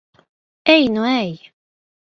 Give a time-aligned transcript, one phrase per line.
[0.75, 1.39] Ej nu ej!